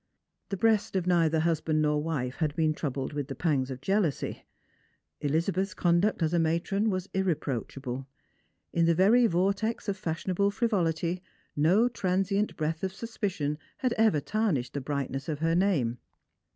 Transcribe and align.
The 0.49 0.57
breast 0.57 0.95
of 0.95 1.05
neither 1.05 1.41
husband 1.41 1.79
nor 1.83 2.01
wife 2.01 2.37
had 2.37 2.55
been 2.55 2.73
troubled 2.73 3.13
with 3.13 3.27
the 3.27 3.35
pangs 3.35 3.69
of 3.69 3.81
jealousy. 3.81 4.47
Elizabeth's 5.19 5.75
conduct 5.75 6.23
as 6.23 6.33
a 6.33 6.39
matron 6.39 6.89
was 6.89 7.07
irreproachable. 7.13 8.07
In 8.73 8.85
the 8.85 8.95
very 8.95 9.27
vortex 9.27 9.87
of 9.87 9.95
fashionable 9.95 10.49
frivolity 10.49 11.21
no 11.55 11.87
transient 11.87 12.55
breath 12.57 12.83
of 12.83 12.93
suspicion 12.95 13.59
had 13.77 13.93
ever 13.93 14.19
tarnished 14.19 14.73
the 14.73 14.81
brightness 14.81 15.29
of 15.29 15.37
her 15.37 15.53
name. 15.53 15.99